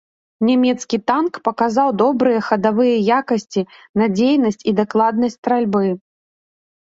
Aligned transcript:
Нямецкі 0.47 0.97
танк 1.09 1.33
паказаў 1.47 1.91
добрыя 2.01 2.39
хадавыя 2.47 2.95
якасці, 3.19 3.61
надзейнасць 4.03 4.59
і 4.71 4.75
дакладнасць 4.79 5.37
стральбы. 5.39 5.85